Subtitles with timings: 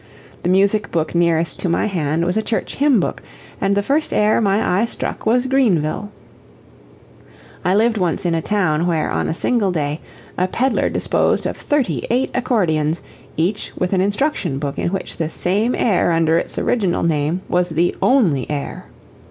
[0.41, 3.21] The music book nearest to my hand was a church hymn book,
[3.61, 6.09] and the first air my eye struck was "Greenville."
[7.63, 10.01] I lived once in a town, where, on a single day,
[10.39, 13.03] a pedler disposed of thirty eight accordeons,
[13.37, 17.69] each with an instruction book in which this same air under its original name was
[17.69, 18.87] the ONLY air.